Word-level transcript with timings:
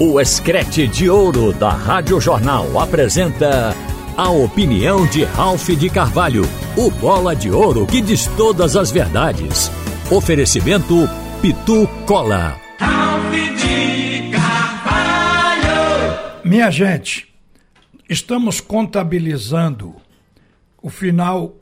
O 0.00 0.20
Escrete 0.20 0.86
de 0.86 1.10
Ouro 1.10 1.52
da 1.52 1.70
Rádio 1.70 2.20
Jornal 2.20 2.78
apresenta 2.78 3.74
a 4.16 4.30
opinião 4.30 5.04
de 5.04 5.24
Ralph 5.24 5.70
de 5.70 5.90
Carvalho, 5.90 6.44
o 6.76 6.88
bola 6.88 7.34
de 7.34 7.50
ouro 7.50 7.84
que 7.84 8.00
diz 8.00 8.28
todas 8.36 8.76
as 8.76 8.92
verdades. 8.92 9.72
Oferecimento 10.08 10.94
Pitu 11.42 11.88
Cola. 12.06 12.60
Ralph 12.78 13.32
de 13.32 14.30
Carvalho. 14.30 16.20
Minha 16.44 16.70
gente, 16.70 17.34
estamos 18.08 18.60
contabilizando 18.60 19.96
o 20.80 20.88
final 20.88 21.56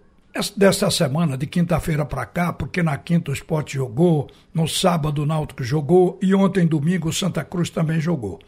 dessa 0.57 0.91
semana, 0.91 1.37
de 1.37 1.47
quinta-feira 1.47 2.05
para 2.05 2.27
cá, 2.27 2.53
porque 2.53 2.83
na 2.83 2.97
quinta 2.97 3.31
o 3.31 3.35
esporte 3.35 3.75
jogou, 3.75 4.29
no 4.53 4.69
sábado 4.69 5.23
o 5.23 5.27
Náutico 5.27 5.65
jogou 5.65 6.19
e 6.23 6.35
ontem, 6.35 6.67
domingo, 6.67 7.09
o 7.09 7.13
Santa 7.13 7.45
Cruz 7.45 7.71
também 7.71 8.01
jogou. 8.01 8.39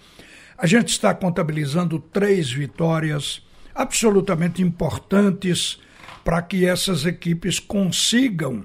A 0.57 0.67
gente 0.67 0.89
está 0.89 1.15
contabilizando 1.15 1.99
três 1.99 2.51
vitórias 2.51 3.43
absolutamente 3.75 4.61
importantes 4.63 5.79
para 6.25 6.43
que 6.43 6.67
essas 6.67 7.07
equipes 7.07 7.61
consigam 7.61 8.65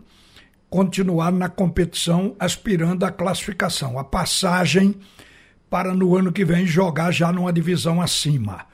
continuar 0.69 1.31
na 1.31 1.47
competição 1.47 2.35
aspirando 2.39 3.05
à 3.05 3.11
classificação, 3.11 3.99
a 3.99 4.03
passagem 4.03 4.95
para 5.69 5.93
no 5.93 6.17
ano 6.17 6.31
que 6.31 6.43
vem 6.43 6.65
jogar 6.65 7.11
já 7.11 7.31
numa 7.31 7.53
divisão 7.53 8.01
acima. 8.01 8.65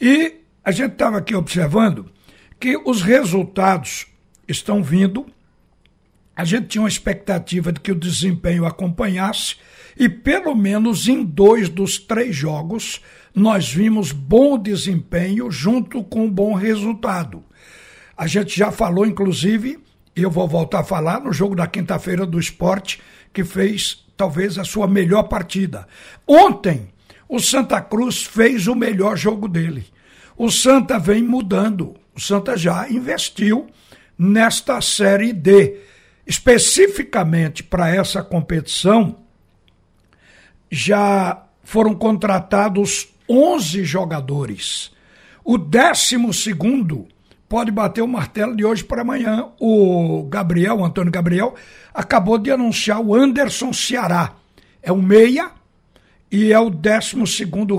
E 0.00 0.42
a 0.62 0.70
gente 0.70 0.92
estava 0.92 1.16
aqui 1.16 1.34
observando 1.34 2.10
que 2.58 2.76
os 2.76 3.02
resultados 3.02 4.06
estão 4.46 4.82
vindo. 4.82 5.26
A 6.34 6.44
gente 6.44 6.68
tinha 6.68 6.82
uma 6.82 6.88
expectativa 6.88 7.72
de 7.72 7.80
que 7.80 7.92
o 7.92 7.98
desempenho 7.98 8.64
acompanhasse, 8.64 9.56
e 9.96 10.08
pelo 10.08 10.54
menos 10.54 11.08
em 11.08 11.24
dois 11.24 11.68
dos 11.68 11.98
três 11.98 12.34
jogos 12.34 13.00
nós 13.34 13.72
vimos 13.72 14.12
bom 14.12 14.58
desempenho 14.58 15.50
junto 15.50 16.02
com 16.02 16.30
bom 16.30 16.54
resultado. 16.54 17.44
A 18.16 18.26
gente 18.26 18.56
já 18.56 18.72
falou, 18.72 19.06
inclusive, 19.06 19.78
e 20.16 20.22
eu 20.22 20.30
vou 20.30 20.48
voltar 20.48 20.80
a 20.80 20.84
falar 20.84 21.20
no 21.20 21.32
jogo 21.32 21.54
da 21.54 21.66
quinta-feira 21.66 22.26
do 22.26 22.40
esporte, 22.40 23.00
que 23.32 23.44
fez 23.44 24.04
talvez 24.16 24.58
a 24.58 24.64
sua 24.64 24.88
melhor 24.88 25.24
partida. 25.24 25.86
Ontem, 26.26 26.88
o 27.28 27.38
Santa 27.38 27.80
Cruz 27.80 28.24
fez 28.24 28.66
o 28.66 28.74
melhor 28.74 29.16
jogo 29.16 29.46
dele. 29.46 29.86
O 30.36 30.50
Santa 30.50 30.98
vem 30.98 31.22
mudando. 31.22 31.94
O 32.18 32.20
Santa 32.20 32.56
já 32.56 32.90
investiu 32.90 33.68
nesta 34.18 34.80
Série 34.80 35.32
D. 35.32 35.78
Especificamente 36.26 37.62
para 37.62 37.94
essa 37.94 38.24
competição, 38.24 39.20
já 40.68 41.44
foram 41.62 41.94
contratados 41.94 43.06
11 43.30 43.84
jogadores. 43.84 44.90
O 45.44 45.56
décimo 45.56 46.34
segundo 46.34 47.06
pode 47.48 47.70
bater 47.70 48.02
o 48.02 48.08
martelo 48.08 48.56
de 48.56 48.64
hoje 48.64 48.82
para 48.82 49.02
amanhã. 49.02 49.50
O 49.60 50.24
Gabriel, 50.24 50.78
o 50.78 50.84
Antônio 50.84 51.12
Gabriel, 51.12 51.54
acabou 51.94 52.36
de 52.36 52.50
anunciar 52.50 53.00
o 53.00 53.14
Anderson 53.14 53.72
Ceará. 53.72 54.34
É 54.82 54.90
um 54.90 55.00
meia 55.00 55.52
e 56.30 56.52
é 56.52 56.60
o 56.60 56.68
12 56.68 57.16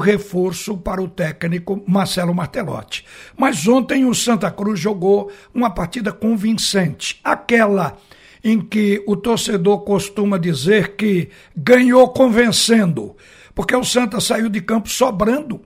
reforço 0.02 0.75
para 0.78 1.02
o 1.02 1.08
técnico 1.08 1.83
Marcelo 1.88 2.33
Martelotti. 2.33 3.06
Mas 3.38 3.67
ontem 3.67 4.06
o 4.06 4.14
Santa 4.14 4.50
Cruz 4.50 4.80
jogou 4.80 5.31
uma 5.53 5.69
partida 5.69 6.11
convincente, 6.11 7.19
aquela 7.23 7.97
em 8.44 8.59
que 8.59 9.03
o 9.06 9.16
torcedor 9.16 9.81
costuma 9.81 10.38
dizer 10.38 10.95
que 10.95 11.30
ganhou 11.56 12.08
convencendo, 12.09 13.16
porque 13.53 13.75
o 13.75 13.83
Santa 13.83 14.19
saiu 14.19 14.50
de 14.50 14.61
campo 14.61 14.89
sobrando. 14.89 15.61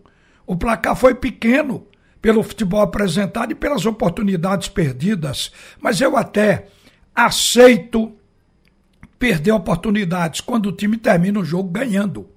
O 0.46 0.58
placar 0.58 0.96
foi 0.96 1.14
pequeno 1.14 1.88
pelo 2.22 2.44
futebol 2.44 2.82
apresentado 2.82 3.52
e 3.52 3.56
pelas 3.56 3.86
oportunidades 3.86 4.68
perdidas, 4.68 5.52
mas 5.80 6.02
eu 6.02 6.18
até 6.18 6.68
aceito 7.14 8.14
perder 9.20 9.52
oportunidades 9.52 10.42
quando 10.42 10.68
o 10.68 10.72
time 10.72 10.98
termina 10.98 11.40
o 11.40 11.46
jogo 11.46 11.70
ganhando 11.70 12.33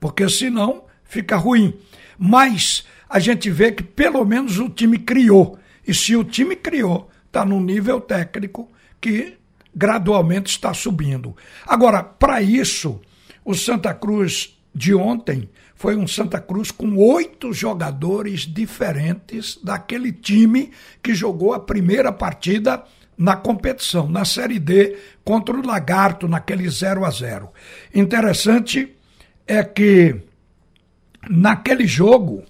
porque 0.00 0.28
senão 0.28 0.84
fica 1.04 1.36
ruim. 1.36 1.78
Mas 2.18 2.84
a 3.08 3.18
gente 3.18 3.50
vê 3.50 3.70
que 3.70 3.82
pelo 3.82 4.24
menos 4.24 4.58
o 4.58 4.68
time 4.68 4.98
criou. 4.98 5.58
E 5.86 5.94
se 5.94 6.16
o 6.16 6.24
time 6.24 6.56
criou, 6.56 7.10
está 7.26 7.44
num 7.44 7.60
nível 7.60 8.00
técnico 8.00 8.70
que 9.00 9.36
gradualmente 9.74 10.50
está 10.50 10.74
subindo. 10.74 11.36
Agora, 11.66 12.02
para 12.02 12.42
isso, 12.42 13.00
o 13.44 13.54
Santa 13.54 13.94
Cruz 13.94 14.58
de 14.74 14.94
ontem 14.94 15.48
foi 15.74 15.96
um 15.96 16.06
Santa 16.06 16.40
Cruz 16.40 16.70
com 16.70 16.96
oito 16.96 17.52
jogadores 17.52 18.40
diferentes 18.42 19.58
daquele 19.62 20.12
time 20.12 20.70
que 21.02 21.14
jogou 21.14 21.54
a 21.54 21.60
primeira 21.60 22.12
partida 22.12 22.84
na 23.16 23.36
competição, 23.36 24.08
na 24.08 24.24
Série 24.24 24.58
D, 24.58 24.96
contra 25.24 25.54
o 25.54 25.66
Lagarto, 25.66 26.26
naquele 26.26 26.68
0 26.68 27.04
a 27.04 27.10
0 27.10 27.50
Interessante 27.94 28.96
é 29.50 29.64
que 29.64 30.14
naquele 31.28 31.84
jogo, 31.84 32.44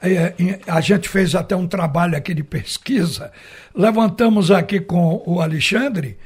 é, 0.00 0.32
a 0.66 0.80
gente 0.80 1.06
fez 1.06 1.34
até 1.34 1.54
um 1.54 1.66
trabalho 1.66 2.16
aqui 2.16 2.32
de 2.32 2.42
pesquisa, 2.42 3.30
levantamos 3.74 4.50
aqui 4.50 4.80
com 4.80 5.22
o 5.26 5.42
Alexandre 5.42 6.16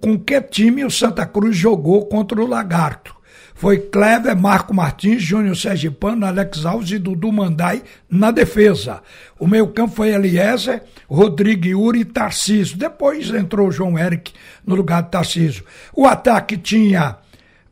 com 0.00 0.18
que 0.18 0.40
time 0.40 0.84
o 0.84 0.90
Santa 0.90 1.26
Cruz 1.26 1.56
jogou 1.56 2.06
contra 2.06 2.40
o 2.40 2.46
Lagarto. 2.46 3.16
Foi 3.54 3.78
Clever, 3.78 4.36
Marco 4.36 4.72
Martins, 4.72 5.22
Júnior 5.22 5.56
Sergipano, 5.56 6.24
Alex 6.24 6.64
Alves 6.64 6.92
e 6.92 6.98
Dudu 6.98 7.32
Mandai 7.32 7.82
na 8.08 8.30
defesa. 8.30 9.02
O 9.38 9.46
meio 9.48 9.66
campo 9.68 9.96
foi 9.96 10.10
Eliezer, 10.10 10.82
Rodrigo 11.08 11.66
Yuri 11.66 12.00
e 12.00 12.04
Tarcísio. 12.04 12.78
Depois 12.78 13.28
entrou 13.30 13.68
o 13.68 13.72
João 13.72 13.98
Eric 13.98 14.32
no 14.64 14.76
lugar 14.76 15.02
de 15.02 15.10
Tarcísio. 15.10 15.64
O 15.92 16.06
ataque 16.06 16.56
tinha 16.56 17.16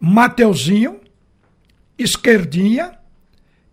Mateuzinho, 0.00 1.00
Esquerdinha 1.98 2.92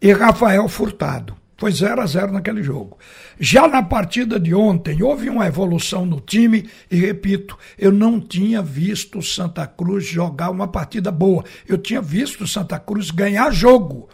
e 0.02 0.12
Rafael 0.12 0.68
Furtado. 0.68 1.36
Foi 1.58 1.72
0 1.72 2.02
a 2.02 2.06
0 2.06 2.34
naquele 2.34 2.62
jogo. 2.62 2.98
Já 3.40 3.70
na 3.70 3.82
partida 3.82 4.38
de 4.38 4.54
ontem, 4.54 5.02
houve 5.02 5.30
uma 5.30 5.48
evolução 5.48 6.06
no 6.06 6.20
time 6.20 6.70
e, 6.92 6.98
repito, 6.98 7.58
eu 7.80 7.90
não 7.90 8.20
tinha 8.20 8.62
visto 8.62 9.20
o 9.20 9.24
Santa 9.24 9.66
Cruz 9.66 10.06
jogar 10.06 10.50
uma 10.50 10.68
partida 10.68 11.10
boa. 11.10 11.46
Eu 11.66 11.78
tinha 11.78 12.02
visto 12.02 12.44
o 12.44 12.48
Santa 12.48 12.78
Cruz 12.78 13.12
ganhar 13.12 13.50
jogo, 13.52 14.10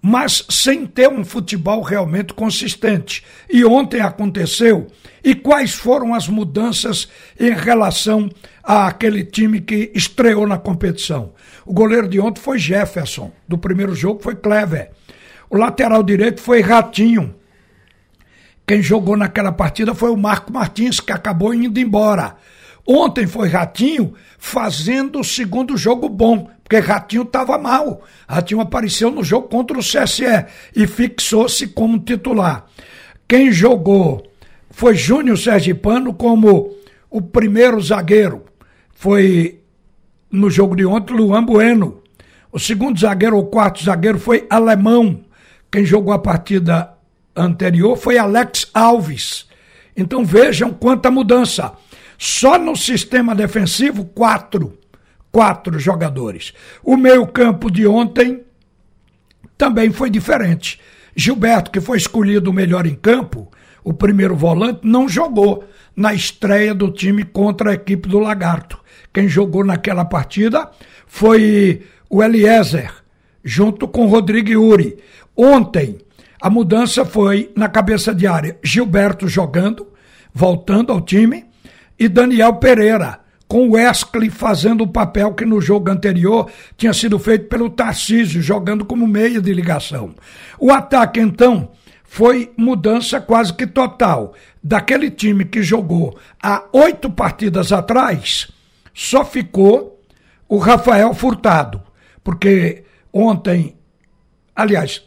mas 0.00 0.46
sem 0.48 0.86
ter 0.86 1.10
um 1.10 1.24
futebol 1.24 1.82
realmente 1.82 2.32
consistente. 2.32 3.22
E 3.50 3.66
ontem 3.66 4.00
aconteceu. 4.00 4.86
E 5.22 5.34
quais 5.34 5.74
foram 5.74 6.14
as 6.14 6.26
mudanças 6.26 7.06
em 7.38 7.52
relação 7.52 8.30
àquele 8.62 9.24
time 9.24 9.60
que 9.60 9.90
estreou 9.94 10.46
na 10.46 10.56
competição? 10.56 11.33
O 11.66 11.72
goleiro 11.72 12.08
de 12.08 12.20
ontem 12.20 12.40
foi 12.40 12.58
Jefferson, 12.58 13.32
do 13.48 13.56
primeiro 13.56 13.94
jogo 13.94 14.22
foi 14.22 14.34
Clever. 14.34 14.90
O 15.48 15.56
lateral 15.56 16.02
direito 16.02 16.40
foi 16.40 16.60
Ratinho. 16.60 17.34
Quem 18.66 18.82
jogou 18.82 19.16
naquela 19.16 19.52
partida 19.52 19.94
foi 19.94 20.10
o 20.10 20.16
Marco 20.16 20.52
Martins, 20.52 21.00
que 21.00 21.12
acabou 21.12 21.54
indo 21.54 21.78
embora. 21.78 22.36
Ontem 22.86 23.26
foi 23.26 23.48
Ratinho 23.48 24.14
fazendo 24.38 25.20
o 25.20 25.24
segundo 25.24 25.76
jogo 25.76 26.08
bom, 26.08 26.50
porque 26.62 26.78
Ratinho 26.78 27.22
estava 27.22 27.56
mal. 27.56 28.02
Ratinho 28.28 28.60
apareceu 28.60 29.10
no 29.10 29.24
jogo 29.24 29.48
contra 29.48 29.78
o 29.78 29.82
CSE 29.82 30.46
e 30.74 30.86
fixou-se 30.86 31.68
como 31.68 31.98
titular. 31.98 32.66
Quem 33.26 33.50
jogou 33.50 34.26
foi 34.70 34.94
Júnior 34.94 35.38
Sergipano 35.38 36.12
como 36.12 36.74
o 37.10 37.22
primeiro 37.22 37.80
zagueiro. 37.80 38.44
Foi 38.92 39.60
no 40.34 40.50
jogo 40.50 40.74
de 40.74 40.84
ontem, 40.84 41.14
Luan 41.14 41.44
Bueno. 41.44 42.02
O 42.50 42.58
segundo 42.58 42.98
zagueiro 42.98 43.36
ou 43.36 43.46
quarto 43.46 43.82
zagueiro 43.82 44.18
foi 44.18 44.46
Alemão. 44.50 45.24
Quem 45.70 45.84
jogou 45.84 46.12
a 46.12 46.18
partida 46.18 46.92
anterior 47.34 47.96
foi 47.96 48.18
Alex 48.18 48.70
Alves. 48.74 49.46
Então 49.96 50.24
vejam 50.24 50.72
quanta 50.72 51.10
mudança. 51.10 51.72
Só 52.18 52.58
no 52.58 52.76
sistema 52.76 53.34
defensivo, 53.34 54.04
quatro. 54.04 54.78
Quatro 55.32 55.78
jogadores. 55.78 56.52
O 56.82 56.96
meio-campo 56.96 57.70
de 57.70 57.86
ontem 57.86 58.42
também 59.58 59.90
foi 59.90 60.10
diferente. 60.10 60.80
Gilberto, 61.16 61.70
que 61.70 61.80
foi 61.80 61.96
escolhido 61.96 62.50
o 62.50 62.52
melhor 62.52 62.86
em 62.86 62.94
campo, 62.94 63.50
o 63.82 63.92
primeiro 63.92 64.34
volante, 64.34 64.80
não 64.82 65.08
jogou 65.08 65.64
na 65.96 66.12
estreia 66.12 66.74
do 66.74 66.90
time 66.90 67.24
contra 67.24 67.70
a 67.70 67.74
equipe 67.74 68.08
do 68.08 68.18
Lagarto. 68.18 68.83
Quem 69.14 69.28
jogou 69.28 69.64
naquela 69.64 70.04
partida 70.04 70.68
foi 71.06 71.82
o 72.10 72.20
Eliezer, 72.20 72.92
junto 73.44 73.86
com 73.86 74.06
Rodrigo 74.06 74.50
Yuri. 74.50 74.98
Ontem, 75.36 75.98
a 76.42 76.50
mudança 76.50 77.04
foi 77.04 77.52
na 77.56 77.68
cabeça 77.68 78.12
de 78.12 78.26
área. 78.26 78.58
Gilberto 78.60 79.28
jogando, 79.28 79.86
voltando 80.34 80.92
ao 80.92 81.00
time, 81.00 81.46
e 81.96 82.08
Daniel 82.08 82.54
Pereira 82.54 83.20
com 83.46 83.68
o 83.68 83.72
Wesley 83.74 84.30
fazendo 84.30 84.82
o 84.82 84.88
papel 84.88 85.32
que 85.32 85.44
no 85.44 85.60
jogo 85.60 85.90
anterior 85.90 86.50
tinha 86.76 86.92
sido 86.92 87.18
feito 87.20 87.46
pelo 87.46 87.70
Tarcísio, 87.70 88.42
jogando 88.42 88.84
como 88.84 89.06
meia 89.06 89.40
de 89.40 89.52
ligação. 89.52 90.12
O 90.58 90.72
ataque, 90.72 91.20
então, 91.20 91.70
foi 92.02 92.52
mudança 92.56 93.20
quase 93.20 93.52
que 93.52 93.64
total. 93.64 94.34
Daquele 94.60 95.08
time 95.08 95.44
que 95.44 95.62
jogou 95.62 96.18
há 96.42 96.64
oito 96.72 97.08
partidas 97.10 97.70
atrás, 97.70 98.48
só 98.94 99.24
ficou 99.24 100.00
o 100.48 100.56
Rafael 100.56 101.12
Furtado, 101.12 101.82
porque 102.22 102.84
ontem, 103.12 103.76
aliás, 104.54 105.04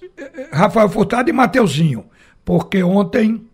Rafael 0.51 0.89
Furtado 0.89 1.29
e 1.29 1.33
Mateuzinho, 1.33 2.05
porque 2.43 2.83
ontem 2.83 3.47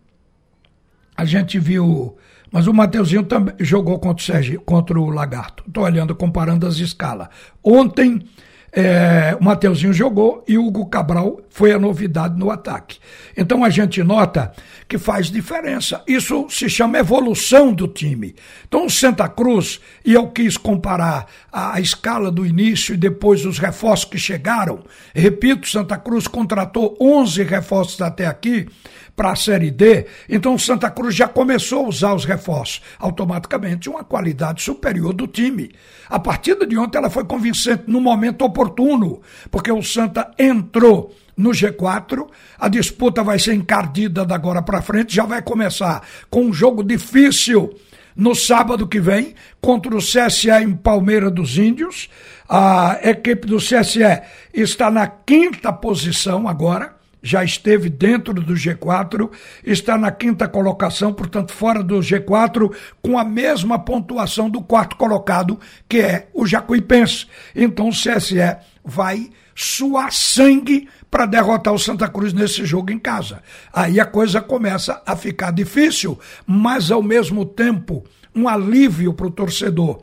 a 1.16 1.24
gente 1.24 1.58
viu 1.58 2.18
mas 2.54 2.68
o 2.68 2.72
Mateuzinho 2.72 3.24
também 3.24 3.52
jogou 3.58 3.98
contra 3.98 4.22
o, 4.22 4.24
Sergi, 4.24 4.58
contra 4.58 4.96
o 4.96 5.10
Lagarto. 5.10 5.64
Estou 5.66 5.82
olhando, 5.82 6.14
comparando 6.14 6.68
as 6.68 6.76
escalas. 6.76 7.26
Ontem, 7.60 8.28
é, 8.70 9.36
o 9.40 9.42
Mateuzinho 9.42 9.92
jogou 9.92 10.44
e 10.46 10.56
o 10.56 10.64
Hugo 10.64 10.86
Cabral 10.86 11.40
foi 11.54 11.70
a 11.70 11.78
novidade 11.78 12.36
no 12.36 12.50
ataque. 12.50 12.98
Então 13.36 13.62
a 13.62 13.70
gente 13.70 14.02
nota 14.02 14.52
que 14.88 14.98
faz 14.98 15.30
diferença. 15.30 16.02
Isso 16.04 16.48
se 16.50 16.68
chama 16.68 16.98
evolução 16.98 17.72
do 17.72 17.86
time. 17.86 18.34
Então 18.66 18.86
o 18.86 18.90
Santa 18.90 19.28
Cruz, 19.28 19.80
e 20.04 20.14
eu 20.14 20.26
quis 20.26 20.56
comparar 20.56 21.26
a, 21.52 21.76
a 21.76 21.80
escala 21.80 22.28
do 22.28 22.44
início 22.44 22.92
e 22.92 22.98
depois 22.98 23.46
os 23.46 23.58
reforços 23.58 24.04
que 24.04 24.18
chegaram. 24.18 24.82
Repito, 25.14 25.68
Santa 25.68 25.96
Cruz 25.96 26.26
contratou 26.26 26.98
11 27.00 27.44
reforços 27.44 28.02
até 28.02 28.26
aqui 28.26 28.66
para 29.14 29.30
a 29.30 29.36
Série 29.36 29.70
D, 29.70 30.06
então 30.28 30.58
Santa 30.58 30.90
Cruz 30.90 31.14
já 31.14 31.28
começou 31.28 31.84
a 31.84 31.88
usar 31.88 32.14
os 32.14 32.24
reforços. 32.24 32.82
Automaticamente, 32.98 33.88
uma 33.88 34.02
qualidade 34.02 34.60
superior 34.60 35.12
do 35.12 35.28
time. 35.28 35.70
A 36.10 36.18
partida 36.18 36.66
de 36.66 36.76
ontem 36.76 36.98
ela 36.98 37.08
foi 37.08 37.24
convincente 37.24 37.84
no 37.86 38.00
momento 38.00 38.44
oportuno, 38.44 39.22
porque 39.52 39.70
o 39.70 39.84
Santa 39.84 40.32
entrou 40.36 41.14
no 41.36 41.50
G4. 41.50 42.26
A 42.58 42.68
disputa 42.68 43.22
vai 43.22 43.38
ser 43.38 43.54
encardida 43.54 44.24
da 44.24 44.34
agora 44.34 44.62
para 44.62 44.82
frente, 44.82 45.14
já 45.14 45.24
vai 45.24 45.40
começar 45.42 46.02
com 46.28 46.46
um 46.46 46.52
jogo 46.52 46.82
difícil 46.82 47.74
no 48.16 48.34
sábado 48.34 48.86
que 48.86 49.00
vem 49.00 49.34
contra 49.60 49.94
o 49.94 49.98
CSE 49.98 50.50
em 50.50 50.74
Palmeira 50.74 51.30
dos 51.30 51.58
Índios. 51.58 52.08
A 52.48 52.98
equipe 53.02 53.46
do 53.46 53.56
CSE 53.56 54.22
está 54.52 54.90
na 54.90 55.06
quinta 55.06 55.72
posição 55.72 56.46
agora 56.46 56.94
já 57.24 57.42
esteve 57.42 57.88
dentro 57.88 58.34
do 58.34 58.52
G4, 58.52 59.30
está 59.64 59.96
na 59.96 60.12
quinta 60.12 60.46
colocação, 60.46 61.10
portanto, 61.14 61.54
fora 61.54 61.82
do 61.82 62.00
G4, 62.00 62.70
com 63.00 63.18
a 63.18 63.24
mesma 63.24 63.78
pontuação 63.78 64.50
do 64.50 64.60
quarto 64.60 64.94
colocado, 64.96 65.58
que 65.88 66.00
é 66.00 66.28
o 66.34 66.46
Jacuipense. 66.46 67.26
Então 67.56 67.88
o 67.88 67.92
CSE 67.92 68.38
vai 68.84 69.30
suar 69.54 70.12
sangue 70.12 70.88
para 71.10 71.26
derrotar 71.26 71.72
o 71.72 71.78
Santa 71.78 72.08
Cruz 72.08 72.32
nesse 72.32 72.64
jogo 72.64 72.90
em 72.90 72.98
casa. 72.98 73.42
Aí 73.72 73.98
a 73.98 74.04
coisa 74.04 74.40
começa 74.40 75.00
a 75.06 75.16
ficar 75.16 75.52
difícil, 75.52 76.18
mas 76.46 76.90
ao 76.90 77.02
mesmo 77.02 77.44
tempo 77.46 78.04
um 78.34 78.48
alívio 78.48 79.14
para 79.14 79.26
o 79.26 79.30
torcedor. 79.30 80.02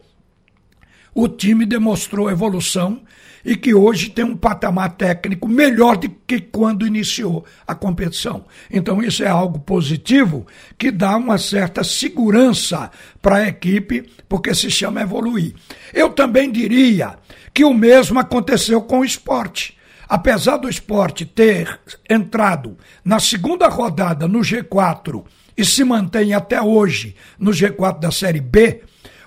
O 1.13 1.27
time 1.27 1.65
demonstrou 1.65 2.29
evolução 2.29 3.01
e 3.43 3.55
que 3.55 3.73
hoje 3.73 4.09
tem 4.09 4.23
um 4.23 4.37
patamar 4.37 4.95
técnico 4.95 5.47
melhor 5.47 5.97
do 5.97 6.09
que 6.09 6.39
quando 6.39 6.85
iniciou 6.85 7.45
a 7.65 7.73
competição. 7.73 8.45
Então, 8.69 9.01
isso 9.01 9.23
é 9.23 9.27
algo 9.27 9.59
positivo 9.59 10.45
que 10.77 10.91
dá 10.91 11.17
uma 11.17 11.37
certa 11.37 11.83
segurança 11.83 12.91
para 13.21 13.37
a 13.37 13.47
equipe, 13.47 14.09
porque 14.29 14.53
se 14.53 14.69
chama 14.69 15.01
evoluir. 15.01 15.53
Eu 15.93 16.09
também 16.09 16.51
diria 16.51 17.17
que 17.53 17.63
o 17.63 17.73
mesmo 17.73 18.19
aconteceu 18.19 18.81
com 18.81 18.99
o 18.99 19.05
esporte. 19.05 19.77
Apesar 20.07 20.57
do 20.57 20.69
esporte 20.69 21.25
ter 21.25 21.79
entrado 22.09 22.77
na 23.03 23.19
segunda 23.19 23.67
rodada 23.69 24.27
no 24.27 24.39
G4 24.39 25.23
e 25.57 25.63
se 25.63 25.83
mantém 25.83 26.33
até 26.33 26.61
hoje 26.61 27.15
no 27.39 27.51
G4 27.51 27.99
da 27.99 28.11
Série 28.11 28.41
B, 28.41 28.81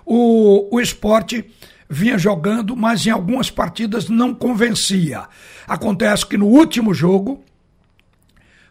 o, 0.05 0.77
o 0.77 0.81
esporte 0.81 1.51
vinha 1.89 2.19
jogando, 2.19 2.77
mas 2.77 3.07
em 3.07 3.11
algumas 3.11 3.51
partidas 3.51 4.09
não 4.09 4.35
convencia. 4.35 5.27
Acontece 5.67 6.27
que 6.27 6.37
no 6.37 6.47
último 6.47 6.93
jogo, 6.93 7.45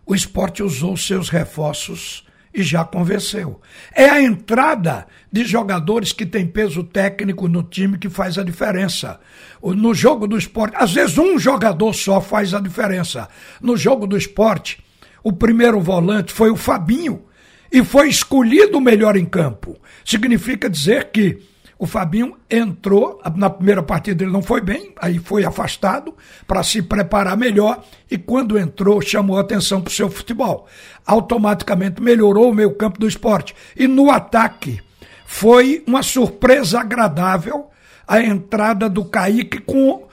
o 0.06 0.14
esporte 0.14 0.62
usou 0.62 0.98
seus 0.98 1.30
reforços 1.30 2.26
e 2.54 2.62
já 2.62 2.86
convenceu. 2.86 3.60
É 3.94 4.08
a 4.08 4.22
entrada 4.22 5.08
de 5.32 5.44
jogadores 5.44 6.14
que 6.14 6.26
têm 6.26 6.46
peso 6.46 6.84
técnico 6.84 7.48
no 7.48 7.64
time 7.64 7.98
que 7.98 8.10
faz 8.10 8.38
a 8.38 8.44
diferença. 8.44 9.20
No 9.62 9.94
jogo 9.94 10.28
do 10.28 10.38
esporte, 10.38 10.76
às 10.78 10.94
vezes 10.94 11.18
um 11.18 11.40
jogador 11.40 11.94
só 11.94 12.22
faz 12.22 12.54
a 12.54 12.60
diferença. 12.60 13.28
No 13.60 13.76
jogo 13.76 14.06
do 14.06 14.16
esporte, 14.16 14.84
o 15.24 15.34
primeiro 15.34 15.80
volante 15.80 16.32
foi 16.32 16.52
o 16.52 16.56
Fabinho 16.56 17.24
e 17.72 17.84
foi 17.84 18.08
escolhido 18.08 18.78
o 18.78 18.82
melhor 18.82 19.16
em 19.16 19.26
campo. 19.26 19.80
Significa 20.06 20.70
dizer 20.70 21.10
que 21.12 21.42
o 21.78 21.86
Fabinho 21.86 22.38
entrou, 22.50 23.20
na 23.36 23.50
primeira 23.50 23.82
partida 23.82 24.24
ele 24.24 24.32
não 24.32 24.42
foi 24.42 24.62
bem, 24.62 24.94
aí 25.02 25.20
foi 25.20 25.44
afastado 25.44 26.14
para 26.48 26.64
se 26.64 26.82
preparar 26.82 27.36
melhor 27.36 27.84
e 28.10 28.18
quando 28.18 28.58
entrou 28.58 29.02
chamou 29.02 29.38
atenção 29.38 29.82
para 29.82 29.90
o 29.90 29.94
seu 29.94 30.10
futebol. 30.10 30.68
Automaticamente 31.06 32.02
melhorou 32.02 32.52
o 32.52 32.54
meio 32.54 32.76
campo 32.76 33.00
do 33.00 33.08
esporte. 33.08 33.56
E 33.76 33.88
no 33.88 34.12
ataque 34.12 34.80
foi 35.26 35.84
uma 35.88 36.04
surpresa 36.04 36.80
agradável 36.80 37.70
a 38.08 38.22
entrada 38.22 38.88
do 38.88 39.04
Kaique 39.06 39.60
com 39.60 40.08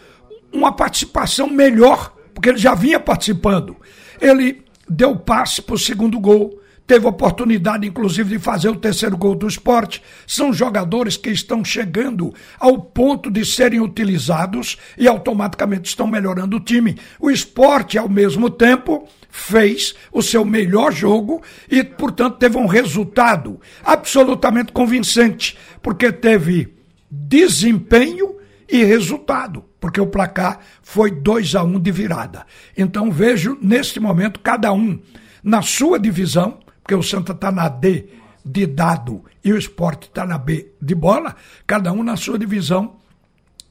uma 0.53 0.73
participação 0.73 1.49
melhor, 1.49 2.15
porque 2.35 2.49
ele 2.49 2.59
já 2.59 2.75
vinha 2.75 2.99
participando. 2.99 3.77
Ele 4.21 4.63
deu 4.89 5.17
passe 5.17 5.63
para 5.63 5.75
o 5.75 5.79
segundo 5.79 6.19
gol, 6.19 6.60
teve 6.91 7.07
oportunidade, 7.07 7.87
inclusive, 7.87 8.37
de 8.37 8.43
fazer 8.43 8.69
o 8.69 8.75
terceiro 8.75 9.17
gol 9.17 9.37
do 9.37 9.47
esporte. 9.47 10.03
São 10.27 10.53
jogadores 10.53 11.17
que 11.17 11.31
estão 11.31 11.65
chegando 11.65 12.35
ao 12.59 12.81
ponto 12.81 13.31
de 13.31 13.45
serem 13.45 13.81
utilizados 13.81 14.77
e 14.99 15.07
automaticamente 15.07 15.89
estão 15.89 16.09
melhorando 16.09 16.57
o 16.57 16.61
time. 16.61 16.99
O 17.21 17.31
esporte, 17.31 17.97
ao 17.97 18.09
mesmo 18.09 18.51
tempo, 18.51 19.09
fez 19.31 19.95
o 20.11 20.21
seu 20.21 20.45
melhor 20.45 20.91
jogo 20.93 21.41
e, 21.71 21.85
portanto, 21.85 22.39
teve 22.39 22.57
um 22.57 22.67
resultado 22.67 23.61
absolutamente 23.85 24.73
convincente, 24.73 25.57
porque 25.81 26.11
teve 26.11 26.75
desempenho 27.09 28.35
e 28.69 28.83
resultado, 28.83 29.65
porque 29.79 30.01
o 30.01 30.09
placar 30.09 30.59
foi 30.83 31.13
2 31.13 31.55
a 31.55 31.63
1 31.63 31.69
um 31.69 31.79
de 31.79 31.93
virada. 31.93 32.45
Então 32.77 33.13
vejo 33.13 33.57
neste 33.63 34.01
momento 34.01 34.41
cada 34.41 34.73
um 34.73 34.99
na 35.41 35.63
sua 35.63 35.97
divisão 35.97 36.59
porque 36.83 36.95
o 36.95 37.03
Santa 37.03 37.33
está 37.33 37.51
na 37.53 37.69
D 37.69 38.09
de 38.45 38.67
dado 38.67 39.25
e 39.45 39.53
o 39.53 39.59
esporte 39.59 40.09
está 40.09 40.27
na 40.27 40.39
B 40.39 40.73
de 40.81 40.95
bola, 40.95 41.37
cada 41.67 41.93
um 41.93 42.03
na 42.03 42.17
sua 42.17 42.39
divisão, 42.39 42.97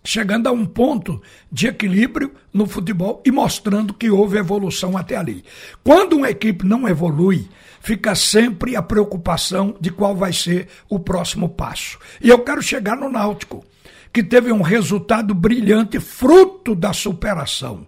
chegando 0.04 0.48
a 0.48 0.52
um 0.52 0.66
ponto 0.66 1.22
de 1.52 1.68
equilíbrio 1.68 2.34
no 2.54 2.66
futebol 2.66 3.22
e 3.26 3.32
mostrando 3.32 3.94
que 3.94 4.10
houve 4.10 4.38
evolução 4.38 4.98
até 4.98 5.16
ali. 5.16 5.44
Quando 5.84 6.14
uma 6.14 6.30
equipe 6.30 6.66
não 6.66 6.88
evolui, 6.88 7.48
fica 7.82 8.16
sempre 8.16 8.76
a 8.76 8.82
preocupação 8.82 9.76
de 9.80 9.92
qual 9.92 10.16
vai 10.16 10.34
ser 10.34 10.68
o 10.88 11.00
próximo 11.00 11.50
passo. 11.50 11.98
E 12.22 12.30
eu 12.30 12.40
quero 12.40 12.62
chegar 12.62 12.96
no 12.96 13.10
Náutico, 13.10 13.66
que 14.14 14.24
teve 14.24 14.52
um 14.52 14.62
resultado 14.62 15.34
brilhante, 15.34 16.00
fruto 16.00 16.74
da 16.76 16.94
superação. 16.94 17.86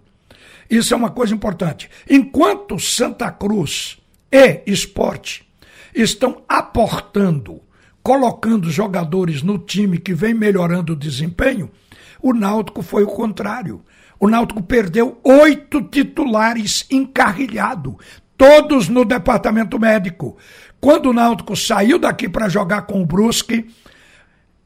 Isso 0.70 0.94
é 0.94 0.96
uma 0.96 1.10
coisa 1.10 1.34
importante. 1.34 1.90
Enquanto 2.08 2.78
Santa 2.78 3.30
Cruz 3.30 3.98
e 4.32 4.62
esporte 4.66 5.46
estão 5.94 6.42
aportando, 6.48 7.60
colocando 8.02 8.70
jogadores 8.70 9.42
no 9.42 9.58
time 9.58 9.98
que 9.98 10.14
vem 10.14 10.32
melhorando 10.32 10.94
o 10.94 10.96
desempenho, 10.96 11.70
o 12.22 12.32
Náutico 12.32 12.82
foi 12.82 13.02
o 13.02 13.08
contrário. 13.08 13.84
O 14.18 14.28
Náutico 14.28 14.62
perdeu 14.62 15.20
oito 15.24 15.82
titulares 15.82 16.86
encarrilhado, 16.90 17.98
todos 18.38 18.88
no 18.88 19.04
departamento 19.04 19.78
médico. 19.78 20.36
Quando 20.80 21.10
o 21.10 21.12
Náutico 21.12 21.56
saiu 21.56 21.98
daqui 21.98 22.28
para 22.28 22.48
jogar 22.48 22.82
com 22.82 23.02
o 23.02 23.06
Brusque, 23.06 23.68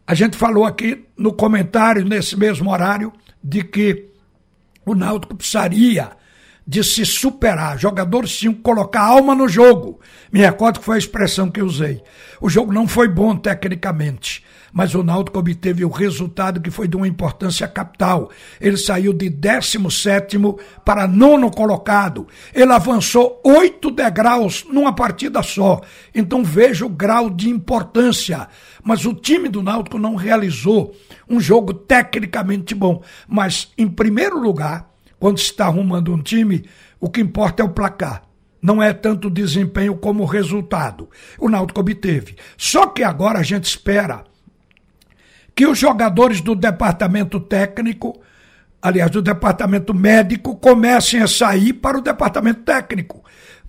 a 0.06 0.14
gente 0.14 0.36
falou 0.36 0.64
aqui 0.64 1.06
no 1.16 1.32
comentário, 1.32 2.04
nesse 2.04 2.36
mesmo 2.36 2.70
horário, 2.70 3.12
de 3.42 3.64
que 3.64 4.10
o 4.84 4.94
Náutico 4.94 5.34
precisaria 5.34 6.10
de 6.66 6.82
se 6.82 7.06
superar. 7.06 7.78
Tinham 7.78 8.54
que 8.54 8.60
colocar 8.60 9.02
alma 9.02 9.34
no 9.34 9.48
jogo. 9.48 10.00
Me 10.32 10.40
recordo 10.40 10.80
que 10.80 10.84
foi 10.84 10.96
a 10.96 10.98
expressão 10.98 11.48
que 11.48 11.62
usei. 11.62 12.02
O 12.40 12.48
jogo 12.48 12.72
não 12.72 12.88
foi 12.88 13.08
bom 13.08 13.36
tecnicamente, 13.36 14.44
mas 14.72 14.94
o 14.94 15.02
Náutico 15.02 15.38
obteve 15.38 15.84
o 15.84 15.88
resultado 15.88 16.60
que 16.60 16.70
foi 16.70 16.88
de 16.88 16.96
uma 16.96 17.08
importância 17.08 17.66
capital. 17.68 18.30
Ele 18.60 18.76
saiu 18.76 19.12
de 19.12 19.30
17 19.30 20.36
para 20.84 21.06
nono 21.06 21.50
colocado. 21.50 22.26
Ele 22.52 22.72
avançou 22.72 23.40
oito 23.44 23.90
degraus 23.90 24.66
numa 24.68 24.94
partida 24.94 25.42
só. 25.42 25.80
Então 26.14 26.42
veja 26.44 26.84
o 26.84 26.90
grau 26.90 27.30
de 27.30 27.48
importância. 27.48 28.48
Mas 28.82 29.06
o 29.06 29.14
time 29.14 29.48
do 29.48 29.62
Náutico 29.62 29.98
não 29.98 30.14
realizou 30.14 30.94
um 31.28 31.40
jogo 31.40 31.72
tecnicamente 31.72 32.74
bom. 32.74 33.02
Mas, 33.26 33.72
em 33.78 33.88
primeiro 33.88 34.38
lugar, 34.38 34.95
quando 35.18 35.38
se 35.38 35.46
está 35.46 35.66
arrumando 35.66 36.12
um 36.12 36.22
time, 36.22 36.68
o 37.00 37.08
que 37.08 37.20
importa 37.20 37.62
é 37.62 37.66
o 37.66 37.70
placar. 37.70 38.22
Não 38.60 38.82
é 38.82 38.92
tanto 38.92 39.28
o 39.28 39.30
desempenho 39.30 39.96
como 39.96 40.22
o 40.22 40.26
resultado. 40.26 41.08
O 41.38 41.48
Náutico 41.48 41.80
obteve. 41.80 42.36
Só 42.56 42.86
que 42.86 43.02
agora 43.02 43.38
a 43.38 43.42
gente 43.42 43.64
espera 43.64 44.24
que 45.54 45.66
os 45.66 45.78
jogadores 45.78 46.40
do 46.40 46.54
departamento 46.54 47.38
técnico, 47.38 48.20
aliás, 48.82 49.10
do 49.10 49.22
departamento 49.22 49.94
médico, 49.94 50.56
comecem 50.56 51.22
a 51.22 51.28
sair 51.28 51.74
para 51.74 51.98
o 51.98 52.02
departamento 52.02 52.62
técnico 52.62 53.24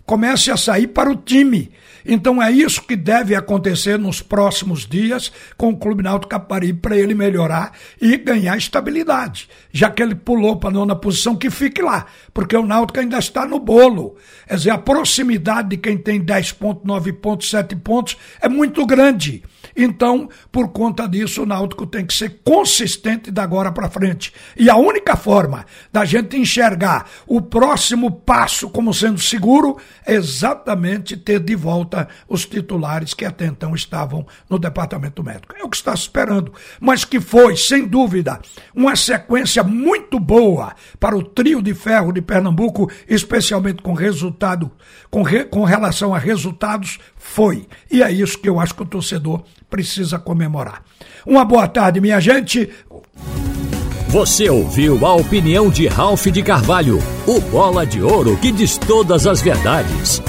comece 0.08 0.50
a 0.50 0.58
sair 0.58 0.88
para 0.88 1.12
o 1.12 1.18
time. 1.18 1.70
Então 2.08 2.42
é 2.42 2.50
isso 2.50 2.82
que 2.84 2.96
deve 2.96 3.36
acontecer 3.36 4.00
nos 4.00 4.22
próximos 4.22 4.88
dias 4.88 5.30
com 5.58 5.70
o 5.70 5.78
Clube 5.78 6.02
Náutico 6.02 6.30
Caparibe 6.30 6.80
para 6.80 6.98
ele 6.98 7.14
melhorar 7.14 7.74
e 8.02 8.16
ganhar 8.16 8.58
estabilidade. 8.58 9.50
Já 9.74 9.90
que 9.90 10.02
ele 10.02 10.16
pulou 10.16 10.56
para 10.56 10.70
a 10.70 10.74
nona 10.74 10.96
posição, 10.96 11.36
que 11.36 11.50
fique 11.50 11.82
lá, 11.82 12.06
porque 12.34 12.56
o 12.56 12.66
Náutico 12.66 13.00
ainda 13.00 13.18
está 13.18 13.46
no 13.46 13.60
bolo. 13.60 14.16
Quer 14.48 14.56
dizer, 14.56 14.70
a 14.70 14.78
proximidade 14.78 15.70
de 15.70 15.78
quem 15.78 15.98
tem 15.98 16.22
10 16.22 16.54
pontos, 16.54 16.86
9 16.86 17.12
pontos, 17.14 17.50
7 17.50 17.76
pontos 17.76 18.18
é 18.42 18.48
muito 18.48 18.86
grande. 18.86 19.44
Então, 19.78 20.28
por 20.52 20.70
conta 20.70 21.08
disso, 21.08 21.44
o 21.44 21.46
Náutico 21.46 21.86
tem 21.86 22.06
que 22.06 22.14
ser 22.14 22.42
consistente 22.44 23.30
da 23.30 23.48
agora 23.48 23.72
para 23.72 23.90
frente. 23.90 24.34
E 24.58 24.70
a 24.70 24.76
única 24.76 25.16
forma 25.16 25.66
da 25.92 26.04
gente 26.04 26.36
enxergar 26.36 27.06
o 27.26 27.42
próximo 27.42 28.12
passo 28.12 28.70
como 28.70 28.94
sendo 28.94 29.20
seguro 29.20 29.78
é 30.06 30.16
exatamente 30.16 31.16
ter 31.16 31.40
de 31.40 31.56
volta 31.56 32.10
os 32.28 32.46
titulares 32.46 33.14
que 33.14 33.24
até 33.24 33.46
então 33.46 33.74
estavam 33.74 34.28
no 34.50 34.60
departamento 34.60 35.24
médico. 35.24 35.56
É 35.58 35.64
o 35.64 35.70
que 35.70 35.78
está 35.78 35.94
esperando, 35.94 36.52
mas 36.82 37.06
que 37.06 37.22
foi, 37.22 37.56
sem 37.56 37.88
dúvida, 37.88 38.42
uma 38.76 38.96
sequência 38.98 39.64
muito 39.64 40.20
boa 40.20 40.76
para 41.00 41.16
o 41.16 41.24
trio 41.24 41.62
de 41.62 41.74
ferro 41.74 42.12
de 42.12 42.22
Pernambuco, 42.22 42.92
especialmente 43.08 43.82
com 43.82 43.94
resultado, 43.94 44.70
com, 45.10 45.22
re, 45.22 45.46
com 45.46 45.64
relação 45.64 46.14
a 46.14 46.18
resultados, 46.18 47.00
foi. 47.28 47.68
E 47.92 48.02
é 48.02 48.12
isso 48.12 48.40
que 48.40 48.50
eu 48.50 48.60
acho 48.60 48.74
que 48.74 48.82
o 48.82 48.86
torcedor 48.86 49.44
precisa 49.70 50.18
comemorar. 50.18 50.82
Uma 51.26 51.44
boa 51.44 51.68
tarde, 51.68 52.02
minha 52.02 52.20
gente. 52.20 52.70
Você 54.08 54.50
ouviu 54.50 55.06
a 55.06 55.14
opinião 55.14 55.70
de 55.70 55.86
Ralph 55.86 56.28
de 56.28 56.42
Carvalho, 56.42 57.00
o 57.28 57.40
bola 57.42 57.86
de 57.86 58.02
ouro 58.02 58.38
que 58.38 58.52
diz 58.52 58.78
todas 58.78 59.28
as 59.28 59.42
verdades. 59.42 60.22